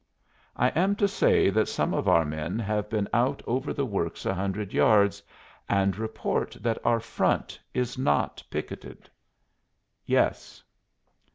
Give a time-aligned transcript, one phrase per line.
[0.55, 4.25] "I am to say that some of our men have been out over the works
[4.25, 5.21] a hundred yards
[5.69, 9.11] and report that our front is not picketed."
[10.03, 10.63] "Yes."